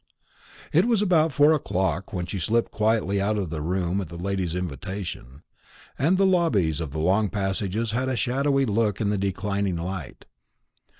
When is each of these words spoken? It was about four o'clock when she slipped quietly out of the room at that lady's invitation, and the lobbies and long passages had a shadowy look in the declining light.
It 0.73 0.85
was 0.85 1.03
about 1.03 1.31
four 1.31 1.53
o'clock 1.53 2.11
when 2.11 2.25
she 2.25 2.39
slipped 2.39 2.71
quietly 2.71 3.21
out 3.21 3.37
of 3.37 3.51
the 3.51 3.61
room 3.61 4.01
at 4.01 4.09
that 4.09 4.19
lady's 4.19 4.55
invitation, 4.55 5.43
and 5.95 6.17
the 6.17 6.25
lobbies 6.25 6.81
and 6.81 6.91
long 6.95 7.29
passages 7.29 7.91
had 7.91 8.09
a 8.09 8.15
shadowy 8.15 8.65
look 8.65 8.99
in 8.99 9.09
the 9.11 9.17
declining 9.19 9.75
light. 9.75 10.25